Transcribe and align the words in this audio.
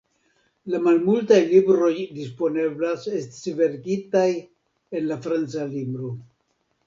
La 0.75 0.77
malmultaj 0.85 1.41
libroj 1.49 1.91
disponeblaj 2.15 2.93
estis 3.19 3.53
verkitaj 3.59 4.25
en 5.01 5.07
la 5.11 5.19
franca 5.27 5.67
lingvo. 5.75 6.11